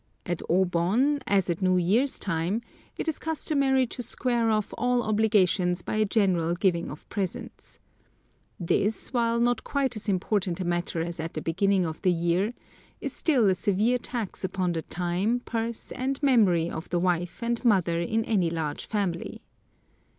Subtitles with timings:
[0.25, 2.63] At O Bon, as at New Year's time,
[2.97, 7.77] it is customary to square off all obligations by a general giving of presents.
[8.59, 12.55] This, while not quite as important a matter as at the beginning of the year,
[12.99, 17.63] is still a severe tax upon the time, purse, and memory of the wife and
[17.63, 19.43] mother in any large family.